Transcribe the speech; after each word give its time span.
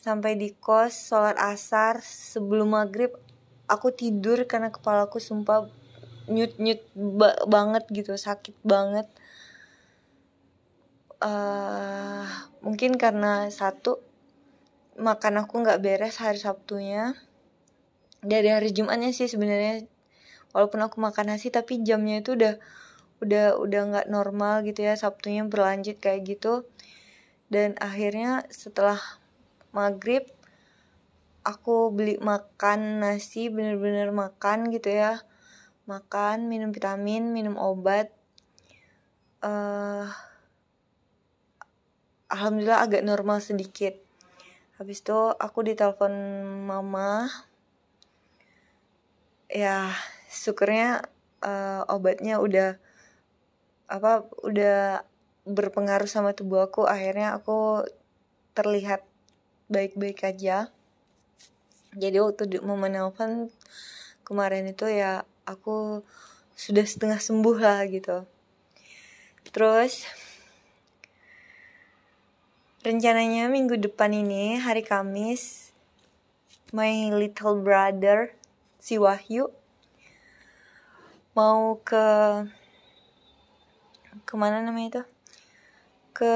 Sampai 0.00 0.36
di 0.36 0.52
kos 0.52 1.12
sholat 1.12 1.36
asar 1.40 2.04
sebelum 2.04 2.76
maghrib 2.76 3.16
aku 3.64 3.88
tidur 3.92 4.44
karena 4.44 4.68
kepala 4.68 5.08
aku 5.08 5.16
sumpah 5.16 5.64
nyut 6.28 6.56
nyut 6.60 6.80
ba 6.96 7.36
banget 7.48 7.84
gitu 7.88 8.12
sakit 8.16 8.56
banget. 8.64 9.08
Uh, 11.24 12.28
mungkin 12.60 13.00
karena 13.00 13.48
satu 13.48 13.96
makan 15.00 15.48
aku 15.48 15.64
nggak 15.64 15.80
beres 15.80 16.20
hari 16.20 16.36
sabtunya. 16.36 17.16
Dari 18.24 18.48
hari 18.48 18.72
jumatnya 18.72 19.12
sih 19.12 19.28
sebenarnya 19.28 19.84
walaupun 20.54 20.80
aku 20.86 21.02
makan 21.02 21.34
nasi 21.34 21.50
tapi 21.50 21.82
jamnya 21.82 22.22
itu 22.22 22.38
udah 22.38 22.54
udah 23.20 23.58
udah 23.58 23.80
nggak 23.90 24.06
normal 24.08 24.62
gitu 24.62 24.86
ya. 24.86 24.94
Sabtunya 24.94 25.42
berlanjut 25.44 25.98
kayak 25.98 26.24
gitu. 26.24 26.62
Dan 27.50 27.74
akhirnya 27.82 28.46
setelah 28.48 28.96
maghrib 29.74 30.24
aku 31.44 31.92
beli 31.92 32.16
makan 32.22 33.04
nasi 33.04 33.50
bener-bener 33.52 34.14
makan 34.14 34.70
gitu 34.70 34.94
ya. 34.94 35.20
Makan 35.84 36.48
minum 36.48 36.72
vitamin 36.72 37.34
minum 37.34 37.60
obat. 37.60 38.08
Uh, 39.44 40.08
alhamdulillah 42.32 42.80
agak 42.80 43.04
normal 43.04 43.44
sedikit. 43.44 43.92
Habis 44.80 45.04
itu 45.04 45.18
aku 45.36 45.66
ditelepon 45.66 46.14
mama. 46.64 47.28
Ya 49.52 49.92
syukurnya 50.34 51.06
uh, 51.46 51.86
obatnya 51.86 52.42
udah 52.42 52.76
apa 53.86 54.26
udah 54.42 55.06
berpengaruh 55.46 56.10
sama 56.10 56.34
tubuh 56.34 56.66
aku. 56.66 56.84
Akhirnya 56.90 57.38
aku 57.38 57.86
terlihat 58.58 59.06
baik-baik 59.70 60.26
aja. 60.26 60.74
Jadi 61.94 62.18
waktu 62.18 62.50
di 62.50 62.58
mau 62.58 62.74
menelpon 62.74 63.54
kemarin 64.26 64.66
itu 64.66 64.90
ya 64.90 65.22
aku 65.46 66.02
sudah 66.58 66.82
setengah 66.82 67.22
sembuh 67.22 67.58
lah 67.62 67.86
gitu. 67.86 68.26
Terus 69.54 70.02
rencananya 72.82 73.48
minggu 73.48 73.78
depan 73.78 74.12
ini 74.12 74.58
hari 74.58 74.84
Kamis 74.84 75.72
my 76.74 77.14
little 77.14 77.62
brother 77.62 78.34
si 78.82 78.98
Wahyu 78.98 79.48
mau 81.34 81.82
ke 81.82 82.06
ke 84.22 84.34
mana 84.38 84.62
namanya 84.62 84.88
itu? 84.88 85.02
Ke 86.14 86.34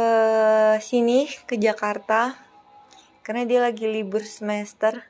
sini 0.83 1.31
ke 1.47 1.55
Jakarta. 1.55 2.35
Karena 3.23 3.47
dia 3.47 3.63
lagi 3.63 3.87
libur 3.87 4.27
semester. 4.27 5.07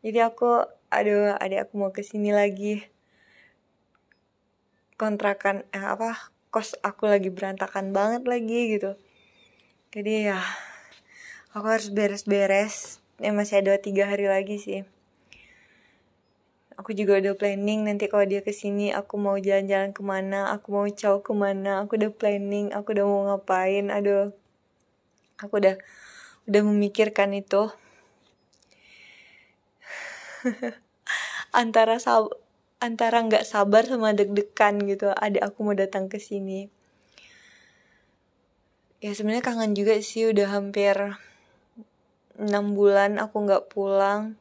Jadi 0.00 0.18
aku 0.24 0.64
aduh 0.88 1.36
adik 1.36 1.68
aku 1.68 1.72
mau 1.76 1.92
ke 1.92 2.00
sini 2.00 2.32
lagi. 2.32 2.80
Kontrakan 4.96 5.68
eh 5.68 5.84
apa 5.84 6.32
kos 6.48 6.72
aku 6.80 7.04
lagi 7.04 7.28
berantakan 7.28 7.92
banget 7.92 8.24
lagi 8.24 8.80
gitu. 8.80 8.96
Jadi 9.92 10.32
ya 10.32 10.40
aku 11.52 11.66
harus 11.68 11.92
beres-beres. 11.92 13.04
Ya 13.20 13.36
masih 13.36 13.60
ada 13.60 13.76
tiga 13.76 14.08
hari 14.08 14.24
lagi 14.24 14.56
sih 14.56 14.93
aku 16.74 16.90
juga 16.94 17.18
udah 17.22 17.34
planning 17.38 17.86
nanti 17.86 18.10
kalau 18.10 18.26
dia 18.26 18.42
ke 18.42 18.50
sini 18.50 18.90
aku 18.90 19.14
mau 19.16 19.38
jalan-jalan 19.38 19.94
ke 19.94 20.02
mana 20.02 20.50
aku 20.50 20.74
mau 20.74 20.86
caw 20.90 21.22
ke 21.22 21.32
mana 21.34 21.82
aku 21.86 21.96
udah 21.98 22.10
planning 22.10 22.74
aku 22.74 22.94
udah 22.94 23.06
mau 23.06 23.20
ngapain. 23.30 23.90
Aduh 23.90 24.34
aku 25.38 25.54
udah 25.62 25.76
udah 26.50 26.62
memikirkan 26.66 27.32
itu. 27.34 27.70
Antara 31.60 31.96
sab 32.02 32.28
antara 32.82 33.24
nggak 33.24 33.48
sabar 33.48 33.88
sama 33.88 34.12
deg-degan 34.12 34.76
gitu 34.84 35.08
ada 35.16 35.48
aku 35.48 35.64
mau 35.64 35.72
datang 35.72 36.12
ke 36.12 36.20
sini. 36.20 36.68
Ya 39.00 39.16
sebenarnya 39.16 39.44
kangen 39.44 39.72
juga 39.72 39.96
sih 40.00 40.28
udah 40.28 40.48
hampir 40.52 40.96
enam 42.34 42.74
bulan 42.74 43.16
aku 43.22 43.46
nggak 43.46 43.70
pulang 43.70 44.36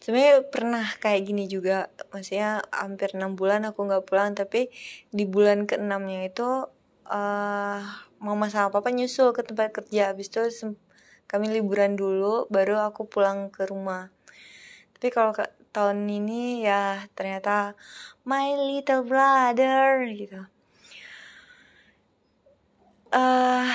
sebenarnya 0.00 0.48
pernah 0.48 0.84
kayak 0.98 1.22
gini 1.28 1.44
juga. 1.46 1.92
Maksudnya 2.10 2.64
hampir 2.72 3.14
enam 3.14 3.36
bulan 3.36 3.68
aku 3.68 3.86
nggak 3.86 4.04
pulang 4.08 4.32
tapi 4.34 4.72
di 5.12 5.24
bulan 5.28 5.68
keenamnya 5.68 6.26
itu 6.26 6.66
uh, 7.06 7.80
mama 8.20 8.46
sama 8.48 8.72
papa 8.72 8.90
nyusul 8.90 9.36
ke 9.36 9.44
tempat 9.44 9.70
kerja. 9.76 10.12
Habis 10.12 10.32
itu 10.32 10.74
kami 11.30 11.52
liburan 11.52 11.94
dulu 11.94 12.50
baru 12.50 12.90
aku 12.90 13.06
pulang 13.06 13.52
ke 13.54 13.68
rumah. 13.68 14.10
Tapi 14.98 15.08
kalau 15.14 15.32
tahun 15.70 16.02
ini 16.10 16.66
ya 16.66 17.06
ternyata 17.14 17.78
my 18.26 18.58
little 18.58 19.06
brother 19.06 20.02
gitu. 20.10 20.50
Uh, 23.10 23.66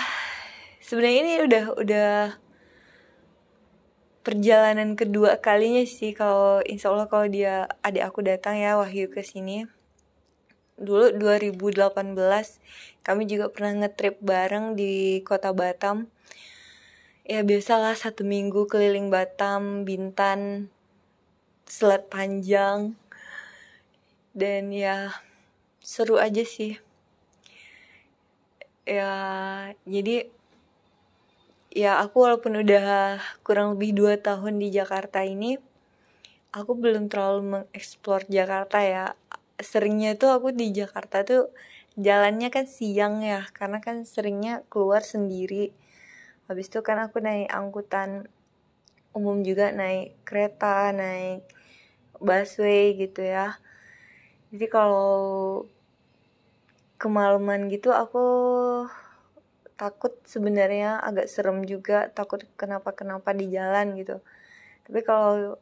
sebenarnya 0.80 1.20
ini 1.28 1.34
udah 1.44 1.66
udah 1.76 2.12
perjalanan 4.26 4.98
kedua 4.98 5.38
kalinya 5.38 5.86
sih 5.86 6.18
kalau 6.18 6.58
insya 6.66 6.90
Allah 6.90 7.06
kalau 7.06 7.30
dia 7.30 7.70
adik 7.86 8.10
aku 8.10 8.26
datang 8.26 8.58
ya 8.58 8.74
Wahyu 8.74 9.06
ke 9.06 9.22
sini. 9.22 9.70
Dulu 10.82 11.14
2018 11.22 11.94
kami 13.06 13.24
juga 13.30 13.54
pernah 13.54 13.86
ngetrip 13.86 14.18
bareng 14.26 14.74
di 14.74 15.22
kota 15.22 15.54
Batam. 15.54 16.10
Ya 17.22 17.46
biasalah 17.46 17.94
satu 17.94 18.26
minggu 18.26 18.66
keliling 18.66 19.14
Batam 19.14 19.86
Bintan 19.86 20.74
Selat 21.70 22.10
Panjang. 22.10 22.98
Dan 24.34 24.74
ya 24.74 25.22
seru 25.86 26.18
aja 26.18 26.42
sih. 26.42 26.82
Ya 28.90 29.14
jadi 29.86 30.34
ya 31.76 32.00
aku 32.00 32.24
walaupun 32.24 32.64
udah 32.64 33.20
kurang 33.44 33.76
lebih 33.76 33.92
dua 33.92 34.16
tahun 34.16 34.64
di 34.64 34.72
Jakarta 34.72 35.28
ini 35.28 35.60
aku 36.56 36.72
belum 36.72 37.12
terlalu 37.12 37.42
mengeksplor 37.44 38.24
Jakarta 38.32 38.80
ya. 38.80 39.06
Seringnya 39.60 40.16
tuh 40.16 40.32
aku 40.32 40.56
di 40.56 40.72
Jakarta 40.72 41.28
tuh 41.28 41.52
jalannya 42.00 42.48
kan 42.48 42.64
siang 42.64 43.20
ya 43.20 43.44
karena 43.52 43.84
kan 43.84 44.08
seringnya 44.08 44.64
keluar 44.72 45.04
sendiri. 45.04 45.76
Habis 46.48 46.72
itu 46.72 46.80
kan 46.80 46.96
aku 47.04 47.20
naik 47.20 47.52
angkutan 47.52 48.32
umum 49.12 49.44
juga 49.44 49.76
naik 49.76 50.16
kereta 50.24 50.96
naik 50.96 51.44
busway 52.24 52.96
gitu 52.96 53.20
ya. 53.20 53.60
Jadi 54.56 54.72
kalau 54.72 55.68
kemalaman 56.96 57.68
gitu 57.68 57.92
aku 57.92 58.24
takut 59.76 60.16
sebenarnya 60.24 61.04
agak 61.04 61.28
serem 61.28 61.68
juga 61.68 62.08
takut 62.12 62.44
kenapa 62.56 62.96
kenapa 62.96 63.36
di 63.36 63.52
jalan 63.52 63.96
gitu. 64.00 64.24
Tapi 64.88 65.00
kalau 65.04 65.60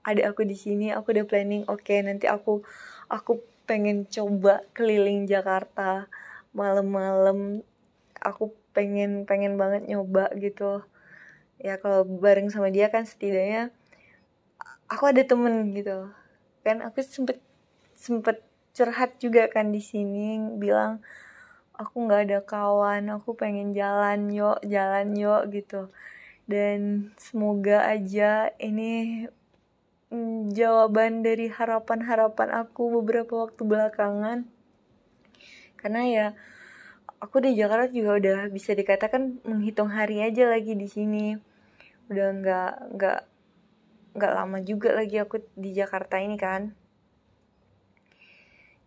ada 0.00 0.22
aku 0.32 0.48
di 0.48 0.56
sini 0.56 0.88
aku 0.92 1.12
udah 1.12 1.26
planning 1.28 1.68
oke 1.68 1.84
okay, 1.84 2.00
nanti 2.00 2.24
aku 2.24 2.64
aku 3.12 3.44
pengen 3.68 4.08
coba 4.08 4.64
keliling 4.72 5.28
Jakarta 5.28 6.08
malam-malam. 6.56 7.60
Aku 8.20 8.52
pengen 8.72 9.24
pengen 9.28 9.60
banget 9.60 9.86
nyoba 9.88 10.32
gitu. 10.40 10.84
Ya 11.60 11.76
kalau 11.76 12.08
bareng 12.08 12.48
sama 12.48 12.72
dia 12.72 12.88
kan 12.88 13.04
setidaknya 13.04 13.68
aku 14.88 15.04
ada 15.12 15.22
temen 15.24 15.76
gitu. 15.76 16.08
Kan 16.64 16.80
aku 16.80 17.04
sempet 17.04 17.38
sempet 17.92 18.40
curhat 18.72 19.20
juga 19.20 19.50
kan 19.52 19.68
di 19.68 19.84
sini 19.84 20.40
bilang 20.56 21.04
aku 21.80 21.96
nggak 22.04 22.22
ada 22.28 22.38
kawan 22.44 23.08
aku 23.16 23.32
pengen 23.32 23.72
jalan 23.72 24.28
yuk 24.28 24.60
jalan 24.68 25.16
yuk 25.16 25.48
gitu. 25.48 25.88
Dan 26.44 27.10
semoga 27.16 27.88
aja 27.88 28.52
ini 28.60 29.24
mm, 30.12 30.52
jawaban 30.52 31.24
dari 31.24 31.48
harapan-harapan 31.48 32.48
aku 32.66 33.00
beberapa 33.00 33.48
waktu 33.48 33.62
belakangan. 33.64 34.38
Karena 35.80 36.02
ya 36.04 36.26
aku 37.24 37.40
di 37.40 37.56
Jakarta 37.56 37.88
juga 37.88 38.20
udah 38.20 38.38
bisa 38.52 38.76
dikatakan 38.76 39.40
menghitung 39.48 39.88
hari 39.88 40.20
aja 40.20 40.44
lagi 40.52 40.76
di 40.76 40.88
sini. 40.90 41.26
Udah 42.12 42.28
nggak 42.36 42.72
nggak 42.98 43.20
nggak 44.20 44.32
lama 44.34 44.58
juga 44.60 44.92
lagi 44.92 45.16
aku 45.22 45.40
di 45.56 45.70
Jakarta 45.72 46.20
ini 46.20 46.36
kan. 46.36 46.74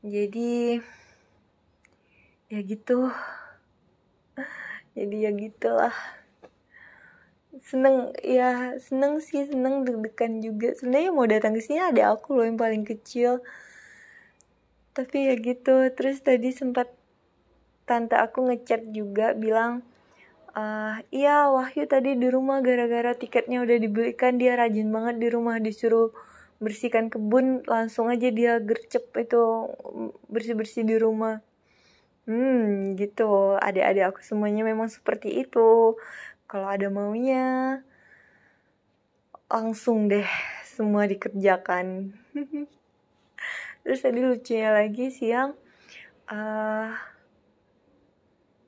Jadi 0.03 0.83
ya 2.53 2.61
gitu. 2.61 3.09
Jadi 4.93 5.25
ya 5.25 5.31
gitulah. 5.33 5.95
Seneng 7.65 8.13
ya 8.21 8.77
seneng 8.77 9.17
sih 9.17 9.49
seneng 9.49 9.81
deg-degan 9.81 10.37
juga. 10.45 10.77
Sebenarnya 10.77 11.09
mau 11.09 11.25
datang 11.25 11.57
ke 11.57 11.61
sini 11.65 11.81
ada 11.81 12.13
aku 12.13 12.37
loh 12.37 12.45
yang 12.45 12.61
paling 12.61 12.85
kecil. 12.85 13.41
Tapi 14.93 15.33
ya 15.33 15.35
gitu. 15.41 15.89
Terus 15.97 16.21
tadi 16.21 16.53
sempat 16.53 16.93
tante 17.89 18.13
aku 18.13 18.45
ngechat 18.53 18.93
juga 18.93 19.33
bilang 19.33 19.81
uh, 20.53 21.01
iya 21.09 21.49
Wahyu 21.49 21.89
tadi 21.89 22.13
di 22.15 22.29
rumah 22.29 22.61
gara-gara 22.61 23.17
tiketnya 23.17 23.65
udah 23.65 23.77
dibelikan. 23.81 24.37
Dia 24.37 24.61
rajin 24.61 24.93
banget 24.93 25.17
di 25.17 25.27
rumah 25.33 25.57
disuruh 25.57 26.13
bersihkan 26.61 27.09
kebun. 27.09 27.65
Langsung 27.65 28.13
aja 28.13 28.29
dia 28.29 28.61
gercep 28.61 29.09
itu 29.17 29.73
bersih-bersih 30.29 30.85
di 30.85 31.01
rumah 31.01 31.41
Hmm, 32.23 32.95
gitu. 32.95 33.59
Adik-adik 33.59 34.15
aku 34.15 34.19
semuanya 34.23 34.63
memang 34.63 34.87
seperti 34.87 35.43
itu. 35.43 35.99
Kalau 36.47 36.67
ada 36.71 36.87
maunya, 36.87 37.83
langsung 39.51 40.07
deh 40.07 40.27
semua 40.63 41.03
dikerjakan. 41.03 42.15
Terus 43.83 43.99
tadi 43.99 44.23
lucunya 44.23 44.71
lagi 44.71 45.11
siang, 45.11 45.59
uh, 46.31 46.95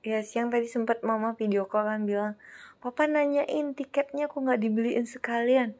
ya 0.03 0.19
siang 0.19 0.51
tadi 0.51 0.67
sempat 0.67 1.01
mama 1.07 1.31
video 1.39 1.63
call 1.71 1.87
kan 1.87 2.03
bilang, 2.03 2.35
Papa 2.83 3.07
nanyain 3.07 3.71
tiketnya 3.73 4.27
kok 4.27 4.43
nggak 4.43 4.59
dibeliin 4.59 5.07
sekalian. 5.07 5.73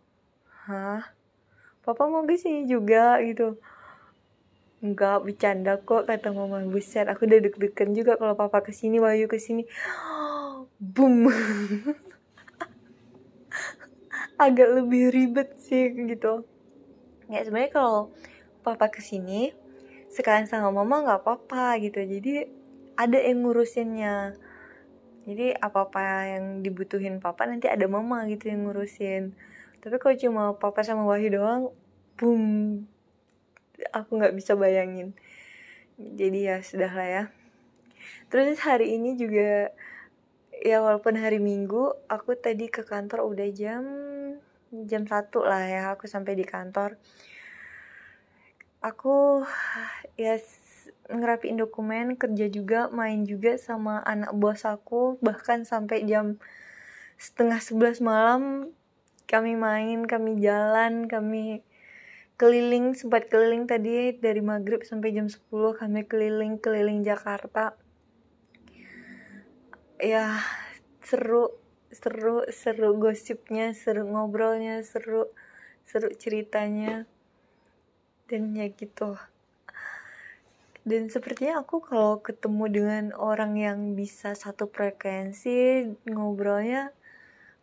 Hah? 0.66 1.12
Papa 1.84 2.08
mau 2.08 2.24
ke 2.24 2.40
sini 2.40 2.66
juga 2.66 3.20
gitu 3.22 3.60
Enggak 4.86 5.26
bercanda 5.26 5.82
kok 5.82 6.06
kata 6.06 6.30
mama. 6.30 6.62
Buset 6.70 7.10
aku 7.10 7.26
udah 7.26 7.42
deg-degan 7.42 7.98
juga 7.98 8.22
kalau 8.22 8.38
papa 8.38 8.62
ke 8.62 8.70
sini 8.70 9.02
Wahyu 9.02 9.26
ke 9.26 9.42
sini. 9.42 9.66
Boom. 10.94 11.26
Agak 14.46 14.70
lebih 14.78 15.10
ribet 15.10 15.58
sih 15.58 15.90
gitu. 15.90 16.46
Ya 17.34 17.42
sebenarnya 17.42 17.74
kalau 17.74 18.14
papa 18.62 18.94
ke 18.94 19.02
sini 19.02 19.58
sekalian 20.14 20.46
sama 20.46 20.70
mama 20.70 21.02
nggak 21.02 21.26
apa-apa 21.26 21.82
gitu. 21.82 22.06
Jadi 22.06 22.46
ada 22.94 23.18
yang 23.18 23.42
ngurusinnya. 23.42 24.38
Jadi 25.26 25.58
apa 25.58 25.90
apa 25.90 26.30
yang 26.38 26.62
dibutuhin 26.62 27.18
papa 27.18 27.50
nanti 27.50 27.66
ada 27.66 27.90
mama 27.90 28.30
gitu 28.30 28.54
yang 28.54 28.70
ngurusin. 28.70 29.34
Tapi 29.82 29.98
kalau 29.98 30.14
cuma 30.14 30.44
papa 30.54 30.86
sama 30.86 31.10
Wahyu 31.10 31.34
doang 31.34 31.74
boom 32.22 32.86
aku 33.92 34.20
nggak 34.20 34.36
bisa 34.36 34.54
bayangin. 34.56 35.16
Jadi 35.96 36.48
ya 36.48 36.60
sudah 36.60 36.92
lah 36.92 37.08
ya. 37.08 37.24
Terus 38.28 38.60
hari 38.62 39.00
ini 39.00 39.16
juga 39.16 39.72
ya 40.56 40.82
walaupun 40.82 41.16
hari 41.20 41.38
minggu 41.38 41.94
aku 42.10 42.36
tadi 42.40 42.72
ke 42.72 42.82
kantor 42.88 43.28
udah 43.28 43.48
jam 43.54 43.84
jam 44.72 45.04
satu 45.08 45.46
lah 45.46 45.64
ya 45.64 45.82
aku 45.96 46.08
sampai 46.10 46.36
di 46.36 46.44
kantor. 46.44 47.00
Aku 48.84 49.42
ya 50.20 50.38
ngerapiin 51.10 51.58
dokumen 51.58 52.18
kerja 52.18 52.50
juga 52.50 52.90
main 52.90 53.26
juga 53.26 53.56
sama 53.56 54.04
anak 54.04 54.36
bos 54.36 54.68
aku. 54.68 55.18
Bahkan 55.24 55.64
sampai 55.64 56.04
jam 56.06 56.38
setengah 57.16 57.64
sebelas 57.64 58.04
malam 58.04 58.74
kami 59.26 59.58
main 59.58 60.06
kami 60.06 60.38
jalan 60.38 61.10
kami 61.10 61.66
keliling 62.36 62.92
sempat 63.00 63.32
keliling 63.32 63.64
tadi 63.64 64.12
dari 64.16 64.44
maghrib 64.44 64.84
sampai 64.84 65.16
jam 65.16 65.32
10 65.32 65.48
kami 65.80 66.04
keliling 66.04 66.60
keliling 66.60 67.00
Jakarta. 67.02 67.80
Ya 70.04 70.44
seru 71.00 71.56
seru 71.96 72.44
seru 72.52 73.00
gosipnya 73.00 73.72
seru 73.72 74.04
ngobrolnya 74.04 74.84
seru 74.84 75.32
seru 75.88 76.12
ceritanya. 76.12 77.08
Dan 78.28 78.52
ya 78.52 78.68
gitu. 78.68 79.16
Dan 80.86 81.10
sepertinya 81.10 81.66
aku 81.66 81.82
kalau 81.82 82.22
ketemu 82.22 82.66
dengan 82.70 83.06
orang 83.18 83.58
yang 83.58 83.80
bisa 83.98 84.38
satu 84.38 84.70
frekuensi 84.70 85.88
ngobrolnya 86.06 86.94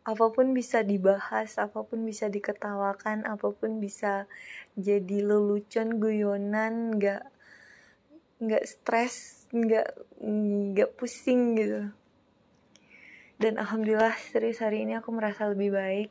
apa 0.02 0.26
pun 0.34 0.50
bisa 0.50 0.82
dibahas, 0.82 1.62
apa 1.62 1.86
pun 1.86 2.02
bisa 2.02 2.26
diketawakan, 2.26 3.22
apa 3.22 3.54
pun 3.54 3.78
bisa 3.78 4.26
jadi 4.74 5.22
lelucon, 5.22 6.02
guyonan, 6.02 6.98
nggak 6.98 7.22
nggak 8.42 8.64
stres, 8.66 9.46
nggak 9.54 9.94
nggak 10.74 10.90
pusing 10.98 11.54
gitu. 11.54 11.94
Dan 13.38 13.62
alhamdulillah 13.62 14.18
serius 14.18 14.58
hari 14.58 14.82
ini 14.82 14.98
aku 14.98 15.14
merasa 15.14 15.46
lebih 15.46 15.70
baik. 15.70 16.10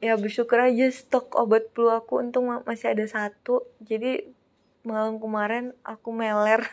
Ya 0.00 0.16
bersyukur 0.16 0.60
aja 0.60 0.88
stok 0.92 1.36
obat 1.36 1.72
flu 1.72 1.88
aku 1.92 2.20
untung 2.20 2.48
masih 2.64 2.92
ada 2.92 3.04
satu. 3.04 3.64
Jadi 3.84 4.24
malam 4.84 5.20
kemarin 5.20 5.76
aku 5.84 6.12
meler. 6.16 6.64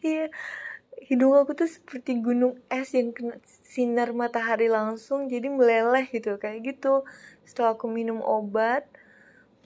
Iya, 0.00 0.32
hidung 1.10 1.34
aku 1.34 1.58
tuh 1.58 1.66
seperti 1.66 2.22
gunung 2.22 2.62
es 2.70 2.94
yang 2.94 3.10
kena 3.10 3.34
sinar 3.66 4.14
matahari 4.14 4.70
langsung 4.70 5.26
jadi 5.26 5.50
meleleh 5.50 6.06
gitu 6.06 6.38
kayak 6.38 6.62
gitu. 6.62 7.02
Setelah 7.42 7.74
aku 7.74 7.90
minum 7.90 8.22
obat 8.22 8.86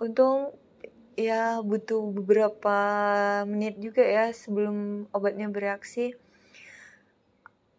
untung 0.01 0.57
ya 1.21 1.61
butuh 1.61 2.01
beberapa 2.17 2.79
menit 3.45 3.77
juga 3.77 4.01
ya 4.01 4.33
sebelum 4.33 5.05
obatnya 5.13 5.53
bereaksi. 5.53 6.17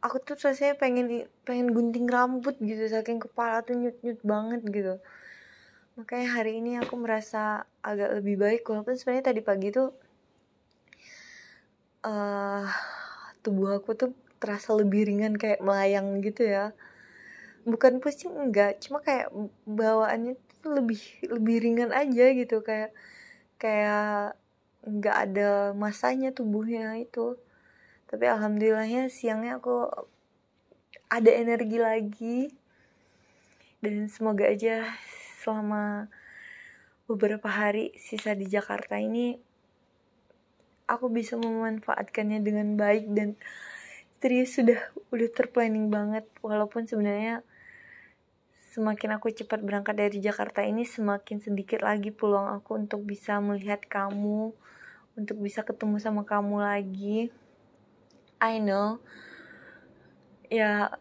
Aku 0.05 0.21
tuh 0.21 0.37
rasanya 0.37 0.77
pengen 0.77 1.25
pengen 1.41 1.73
gunting 1.73 2.05
rambut 2.05 2.53
gitu 2.61 2.85
saking 2.85 3.17
kepala 3.17 3.65
tuh 3.65 3.73
nyut 3.81 3.97
nyut 4.05 4.21
banget 4.21 4.61
gitu. 4.69 5.01
Makanya 5.97 6.27
hari 6.37 6.61
ini 6.61 6.77
aku 6.77 7.01
merasa 7.01 7.65
agak 7.81 8.21
lebih 8.21 8.37
baik 8.37 8.61
walaupun 8.69 8.93
sebenarnya 8.93 9.33
tadi 9.33 9.41
pagi 9.41 9.73
tuh 9.73 9.89
uh, 12.05 12.69
tubuh 13.45 13.77
aku 13.77 13.93
tuh 13.93 14.11
terasa 14.41 14.73
lebih 14.73 15.05
ringan 15.05 15.37
kayak 15.37 15.61
melayang 15.61 16.19
gitu 16.25 16.41
ya. 16.41 16.73
Bukan 17.69 18.01
pusing 18.01 18.33
enggak. 18.33 18.81
Cuma 18.81 19.05
kayak 19.05 19.29
bawaannya 19.69 20.33
tuh 20.61 20.81
lebih 20.81 21.01
lebih 21.29 21.55
ringan 21.61 21.93
aja 21.93 22.25
gitu. 22.33 22.65
Kayak 22.65 22.91
kayak 23.61 24.33
nggak 24.85 25.17
ada 25.29 25.49
masanya 25.77 26.33
tubuhnya 26.33 26.97
itu. 26.97 27.37
Tapi 28.09 28.25
alhamdulillahnya 28.25 29.13
siangnya 29.13 29.61
aku 29.61 29.89
ada 31.09 31.31
energi 31.31 31.77
lagi. 31.77 32.39
Dan 33.81 34.09
semoga 34.09 34.49
aja 34.49 34.81
selama 35.45 36.09
beberapa 37.05 37.45
hari 37.45 37.93
sisa 38.01 38.33
di 38.33 38.49
Jakarta 38.49 38.97
ini 38.97 39.37
aku 40.85 41.09
bisa 41.09 41.37
memanfaatkannya 41.37 42.41
dengan 42.41 42.77
baik 42.77 43.09
dan 43.13 43.37
serius 44.21 44.57
sudah 44.57 44.79
udah 45.13 45.29
terplanning 45.33 45.89
banget. 45.93 46.25
Walaupun 46.41 46.89
sebenarnya 46.89 47.45
semakin 48.73 49.15
aku 49.15 49.31
cepat 49.31 49.63
berangkat 49.63 49.95
dari 49.95 50.17
Jakarta 50.19 50.65
ini 50.65 50.83
semakin 50.83 51.39
sedikit 51.39 51.85
lagi 51.85 52.11
peluang 52.11 52.51
aku 52.59 52.75
untuk 52.75 53.07
bisa 53.07 53.39
melihat 53.39 53.79
kamu 53.87 54.51
untuk 55.15 55.39
bisa 55.39 55.63
ketemu 55.63 55.95
sama 55.97 56.27
kamu 56.27 56.59
lagi. 56.59 57.31
I 58.43 58.59
know. 58.59 58.99
Ya 60.51 60.99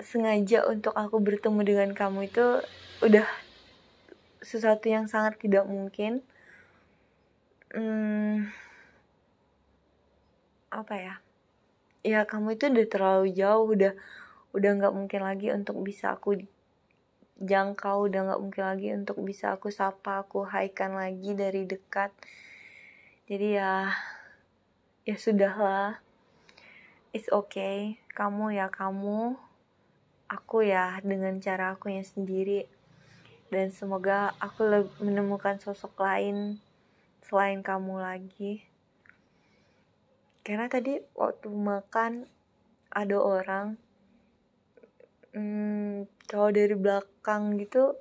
sengaja 0.00 0.64
untuk 0.64 0.96
aku 0.96 1.20
bertemu 1.20 1.60
dengan 1.60 1.90
kamu 1.92 2.32
itu 2.32 2.64
udah 3.04 3.28
sesuatu 4.40 4.88
yang 4.88 5.04
sangat 5.04 5.36
tidak 5.36 5.68
mungkin. 5.68 6.24
Hmm, 7.70 8.48
apa 10.70 10.94
ya 10.96 11.14
ya 12.00 12.24
kamu 12.24 12.56
itu 12.56 12.70
udah 12.70 12.86
terlalu 12.88 13.26
jauh 13.36 13.66
udah 13.68 13.92
udah 14.50 14.70
nggak 14.82 14.94
mungkin 14.94 15.20
lagi 15.22 15.52
untuk 15.54 15.78
bisa 15.84 16.16
aku 16.16 16.40
jangkau 17.40 18.04
udah 18.04 18.20
nggak 18.30 18.40
mungkin 18.42 18.64
lagi 18.68 18.88
untuk 18.92 19.24
bisa 19.24 19.56
aku 19.56 19.72
sapa 19.72 20.20
aku 20.26 20.44
haikan 20.44 20.92
lagi 20.92 21.32
dari 21.32 21.64
dekat. 21.64 22.12
Jadi 23.24 23.56
ya 23.56 23.96
ya 25.08 25.16
sudahlah. 25.16 26.04
It's 27.16 27.32
okay. 27.32 27.96
Kamu 28.12 28.52
ya 28.52 28.68
kamu 28.68 29.40
aku 30.28 30.68
ya 30.68 31.00
dengan 31.00 31.40
cara 31.40 31.72
aku 31.72 31.88
yang 31.88 32.04
sendiri. 32.04 32.68
Dan 33.50 33.72
semoga 33.74 34.36
aku 34.38 34.92
menemukan 35.02 35.58
sosok 35.58 35.96
lain 35.98 36.62
selain 37.24 37.66
kamu 37.66 37.98
lagi 37.98 38.69
karena 40.40 40.66
tadi 40.66 40.98
waktu 41.14 41.48
makan 41.52 42.26
ada 42.90 43.16
orang 43.20 43.78
hmm, 45.36 46.10
kalau 46.26 46.50
dari 46.50 46.74
belakang 46.74 47.58
gitu 47.60 47.94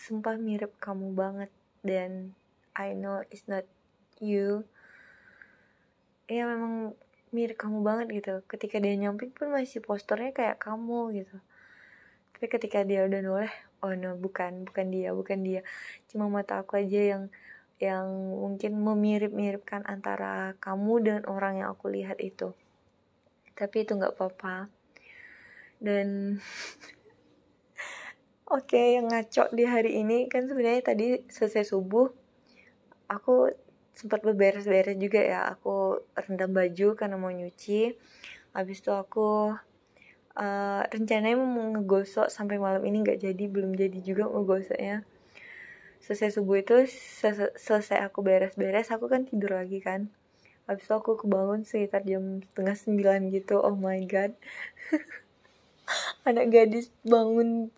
sumpah 0.00 0.40
mirip 0.40 0.74
kamu 0.80 1.12
banget 1.12 1.50
dan. 1.84 2.32
I 2.72 2.96
know 2.96 3.20
it's 3.28 3.44
not 3.44 3.68
you. 4.22 4.64
Ya 6.30 6.48
memang 6.48 6.96
mirip 7.34 7.60
kamu 7.60 7.84
banget 7.84 8.06
gitu. 8.14 8.34
Ketika 8.48 8.80
dia 8.80 8.96
nyamping 8.96 9.34
pun 9.34 9.52
masih 9.52 9.84
posternya 9.84 10.32
kayak 10.32 10.56
kamu 10.62 11.20
gitu. 11.20 11.36
Tapi 12.32 12.46
ketika 12.48 12.80
dia 12.86 13.04
udah 13.04 13.20
noleh 13.20 13.52
oh 13.84 13.92
no 13.92 14.16
bukan 14.16 14.64
bukan 14.64 14.86
dia 14.88 15.12
bukan 15.12 15.44
dia. 15.44 15.60
Cuma 16.08 16.32
mata 16.32 16.62
aku 16.64 16.80
aja 16.80 17.18
yang 17.18 17.22
yang 17.80 18.36
mungkin 18.36 18.76
memirip-miripkan 18.76 19.88
antara 19.88 20.52
kamu 20.60 21.00
dan 21.00 21.20
orang 21.24 21.64
yang 21.64 21.72
aku 21.72 21.88
lihat 21.88 22.20
itu. 22.20 22.52
Tapi 23.56 23.88
itu 23.88 23.96
nggak 23.96 24.20
apa-apa. 24.20 24.68
Dan 25.80 26.36
oke 28.54 28.68
okay, 28.68 29.00
yang 29.00 29.08
ngaco 29.08 29.48
di 29.56 29.64
hari 29.64 29.96
ini 29.96 30.28
kan 30.28 30.44
sebenarnya 30.44 30.92
tadi 30.92 31.24
selesai 31.32 31.72
subuh 31.72 32.12
aku 33.08 33.48
sempat 33.96 34.20
beberes-beres 34.28 35.00
juga 35.00 35.24
ya. 35.24 35.48
Aku 35.56 36.04
rendam 36.12 36.52
baju 36.52 36.88
karena 36.92 37.16
mau 37.16 37.32
nyuci. 37.32 37.96
Habis 38.52 38.84
itu 38.84 38.92
aku 38.92 39.56
uh, 40.36 40.82
rencananya 40.84 41.40
mau 41.40 41.64
ngegosok 41.72 42.28
sampai 42.28 42.60
malam 42.60 42.84
ini 42.84 43.00
nggak 43.00 43.24
jadi 43.24 43.44
belum 43.48 43.72
jadi 43.72 43.98
juga 44.04 44.28
ngegosoknya 44.28 45.00
selesai 46.00 46.40
subuh 46.40 46.60
itu 46.60 46.88
selesai 47.56 48.00
aku 48.08 48.24
beres-beres 48.24 48.88
aku 48.88 49.06
kan 49.06 49.28
tidur 49.28 49.56
lagi 49.56 49.78
kan. 49.84 50.08
Habis 50.64 50.86
itu 50.88 50.94
aku 50.96 51.20
kebangun 51.20 51.66
sekitar 51.66 52.06
jam 52.06 52.40
setengah 52.40 52.76
sembilan 52.76 53.20
gitu 53.34 53.60
oh 53.60 53.76
my 53.76 54.00
god. 54.08 54.32
Anak 56.28 56.48
gadis 56.48 56.88
bangun 57.04 57.68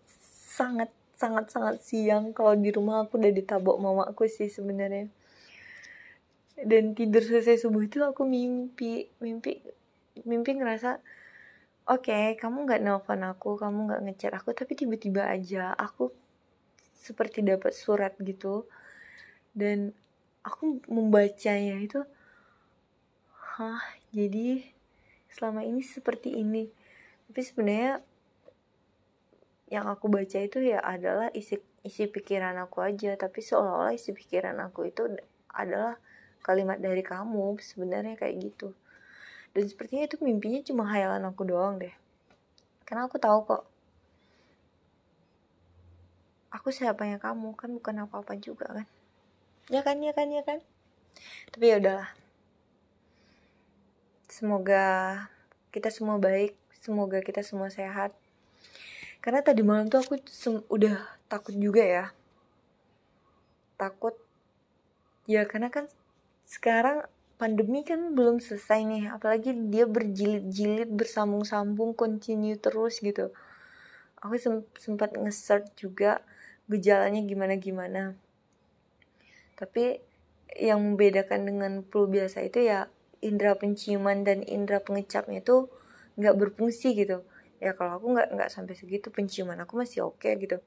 sangat 0.47 0.93
sangat 1.19 1.51
sangat 1.51 1.83
siang. 1.83 2.31
Kalau 2.31 2.55
di 2.55 2.71
rumah 2.71 3.03
aku 3.03 3.19
udah 3.19 3.33
ditabok 3.33 3.77
mamaku 3.81 4.29
sih 4.31 4.47
sebenarnya. 4.47 5.11
Dan 6.63 6.95
tidur 6.95 7.25
selesai 7.25 7.65
subuh 7.65 7.83
itu 7.83 7.99
aku 8.05 8.23
mimpi 8.23 9.09
mimpi 9.19 9.59
mimpi 10.21 10.51
ngerasa 10.53 11.01
oke 11.89 12.07
okay, 12.07 12.37
kamu 12.37 12.69
nggak 12.69 12.81
nelfon 12.85 13.25
aku 13.25 13.57
kamu 13.57 13.89
nggak 13.89 14.01
ngechat 14.05 14.31
aku 14.37 14.53
tapi 14.53 14.77
tiba-tiba 14.77 15.25
aja 15.25 15.73
aku 15.73 16.13
seperti 17.03 17.43
dapat 17.43 17.75
surat 17.75 18.15
gitu. 18.23 18.63
Dan 19.51 19.91
aku 20.39 20.79
membacanya 20.87 21.75
itu 21.83 21.99
hah 23.53 23.83
jadi 24.15 24.63
selama 25.27 25.67
ini 25.67 25.83
seperti 25.83 26.39
ini. 26.39 26.71
Tapi 27.27 27.41
sebenarnya 27.43 27.99
yang 29.67 29.89
aku 29.91 30.07
baca 30.07 30.39
itu 30.39 30.63
ya 30.63 30.79
adalah 30.79 31.27
isi 31.35 31.59
isi 31.83 32.07
pikiran 32.07 32.55
aku 32.63 32.79
aja. 32.79 33.19
Tapi 33.19 33.43
seolah-olah 33.43 33.91
isi 33.91 34.15
pikiran 34.15 34.55
aku 34.63 34.87
itu 34.87 35.03
adalah 35.51 35.99
kalimat 36.39 36.79
dari 36.79 37.03
kamu 37.03 37.59
sebenarnya 37.59 38.15
kayak 38.15 38.35
gitu. 38.39 38.71
Dan 39.53 39.69
sepertinya 39.69 40.07
itu 40.07 40.17
mimpinya 40.23 40.63
cuma 40.65 40.89
hayalan 40.89 41.27
aku 41.29 41.45
doang 41.45 41.77
deh. 41.77 41.93
Karena 42.87 43.05
aku 43.05 43.21
tahu 43.21 43.45
kok 43.45 43.63
aku 46.53 46.69
siapanya 46.69 47.17
kamu 47.17 47.57
kan 47.57 47.73
bukan 47.73 48.05
apa-apa 48.05 48.37
juga 48.37 48.69
kan? 48.69 48.87
Ya 49.73 49.81
kan 49.81 49.97
ya 50.05 50.13
kan 50.13 50.29
ya 50.29 50.45
kan? 50.45 50.61
Tapi 51.49 51.65
ya 51.73 51.81
udahlah. 51.81 52.09
Semoga 54.29 54.85
kita 55.73 55.89
semua 55.89 56.21
baik 56.21 56.53
semoga 56.83 57.23
kita 57.23 57.41
semua 57.41 57.71
sehat. 57.73 58.13
Karena 59.23 59.39
tadi 59.39 59.63
malam 59.63 59.87
tuh 59.87 60.03
aku 60.03 60.19
udah 60.67 60.99
takut 61.31 61.55
juga 61.55 61.79
ya. 61.79 62.05
Takut. 63.79 64.13
Ya 65.25 65.47
karena 65.47 65.71
kan 65.71 65.87
sekarang 66.43 67.07
pandemi 67.39 67.87
kan 67.87 68.11
belum 68.11 68.43
selesai 68.43 68.83
nih 68.83 69.03
apalagi 69.15 69.55
dia 69.71 69.87
berjilid-jilid 69.87 70.91
bersambung-sambung 70.91 71.95
continue 71.95 72.59
terus 72.59 72.99
gitu. 72.99 73.31
Aku 74.19 74.35
sempat 74.75 75.15
nge-search 75.15 75.71
juga 75.79 76.19
gejalanya 76.73 77.21
gimana-gimana. 77.21 78.17
Tapi 79.53 80.01
yang 80.57 80.81
membedakan 80.81 81.45
dengan 81.45 81.73
flu 81.85 82.05
biasa 82.09 82.45
itu 82.45 82.65
ya 82.65 82.89
indera 83.23 83.57
penciuman 83.57 84.21
dan 84.25 84.41
indera 84.45 84.83
pengecapnya 84.83 85.41
itu 85.41 85.69
nggak 86.17 86.35
berfungsi 86.37 86.93
gitu. 86.97 87.25
Ya 87.63 87.71
kalau 87.77 87.95
aku 88.01 88.11
nggak 88.11 88.35
nggak 88.35 88.49
sampai 88.51 88.75
segitu 88.75 89.07
penciuman 89.07 89.55
aku 89.63 89.79
masih 89.79 90.03
oke 90.03 90.19
okay, 90.19 90.35
gitu. 90.35 90.59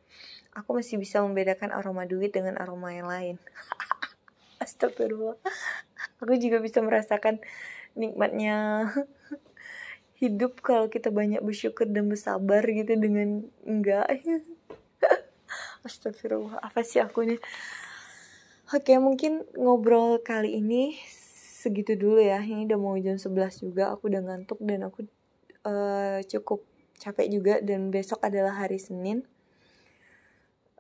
Aku 0.57 0.73
masih 0.73 0.97
bisa 0.97 1.21
membedakan 1.21 1.71
aroma 1.75 2.09
duit 2.09 2.33
dengan 2.33 2.57
aroma 2.57 2.95
yang 2.97 3.07
lain. 3.07 3.37
Astagfirullah. 4.65 5.37
Aku 6.25 6.33
juga 6.41 6.65
bisa 6.65 6.81
merasakan 6.81 7.45
nikmatnya 7.93 8.89
hidup 10.23 10.65
kalau 10.65 10.89
kita 10.89 11.13
banyak 11.13 11.45
bersyukur 11.45 11.85
dan 11.85 12.09
bersabar 12.09 12.65
gitu 12.65 12.97
dengan 12.97 13.45
enggak 13.69 14.09
Astagfirullah, 15.87 16.59
apa 16.59 16.83
sih 16.83 16.99
aku 16.99 17.23
nih? 17.23 17.39
Oke, 18.75 18.99
mungkin 18.99 19.47
ngobrol 19.55 20.19
kali 20.19 20.59
ini 20.59 20.99
segitu 21.63 21.95
dulu 21.95 22.19
ya. 22.19 22.43
Ini 22.43 22.67
udah 22.67 22.79
mau 22.79 22.99
jam 22.99 23.15
11 23.15 23.63
juga, 23.63 23.95
aku 23.95 24.11
udah 24.11 24.27
ngantuk 24.27 24.59
dan 24.67 24.83
aku 24.91 25.07
uh, 25.63 26.19
cukup 26.27 26.67
capek 26.99 27.27
juga 27.31 27.55
dan 27.63 27.95
besok 27.95 28.19
adalah 28.27 28.59
hari 28.59 28.83
Senin. 28.83 29.23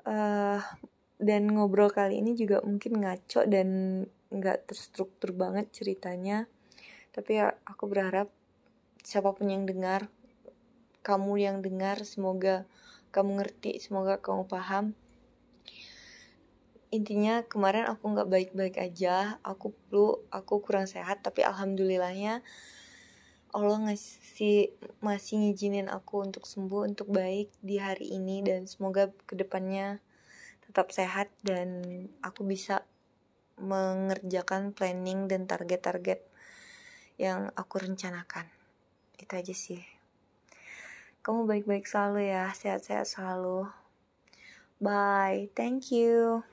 Uh, 0.03 0.59
dan 1.23 1.47
ngobrol 1.47 1.91
kali 1.95 2.19
ini 2.19 2.35
juga 2.35 2.59
mungkin 2.67 2.99
ngaco 2.99 3.47
dan 3.47 3.69
nggak 4.35 4.67
terstruktur 4.67 5.31
banget 5.31 5.71
ceritanya. 5.71 6.51
Tapi 7.15 7.39
ya 7.39 7.55
aku 7.63 7.87
berharap 7.87 8.27
siapa 9.07 9.31
pun 9.31 9.47
yang 9.47 9.63
dengar, 9.63 10.11
kamu 11.07 11.39
yang 11.39 11.63
dengar 11.63 12.03
semoga 12.03 12.67
kamu 13.17 13.41
ngerti 13.41 13.81
semoga 13.81 14.21
kamu 14.21 14.45
paham. 14.45 14.93
Intinya 16.93 17.49
kemarin 17.49 17.89
aku 17.89 18.13
nggak 18.13 18.29
baik-baik 18.29 18.77
aja 18.77 19.41
aku 19.41 19.73
flu 19.89 20.21
aku 20.29 20.61
kurang 20.61 20.85
sehat 20.85 21.25
tapi 21.25 21.43
alhamdulillahnya 21.43 22.45
Allah 23.57 23.89
ngasih 23.89 24.77
masih 25.01 25.41
ngizinin 25.41 25.89
aku 25.89 26.21
untuk 26.21 26.45
sembuh 26.45 26.85
untuk 26.93 27.09
baik 27.09 27.49
di 27.65 27.81
hari 27.81 28.13
ini 28.13 28.45
dan 28.45 28.69
semoga 28.69 29.09
ke 29.25 29.33
depannya 29.33 30.05
tetap 30.69 30.93
sehat 30.93 31.33
dan 31.41 31.81
aku 32.21 32.45
bisa 32.45 32.85
mengerjakan 33.57 34.77
planning 34.77 35.25
dan 35.25 35.49
target-target 35.49 36.21
yang 37.17 37.49
aku 37.57 37.81
rencanakan. 37.81 38.45
Itu 39.17 39.33
aja 39.33 39.57
sih 39.57 39.96
kamu 41.27 41.43
baik-baik 41.43 41.91
selalu 41.91 42.31
ya, 42.31 42.55
sehat-sehat 42.55 43.11
selalu. 43.11 43.67
Bye, 44.79 45.51
thank 45.59 45.91
you. 45.91 46.47